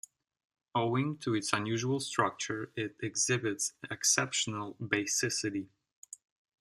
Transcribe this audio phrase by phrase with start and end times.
[0.73, 5.67] Owing to its unusual structure, it exhibits exceptional basicity.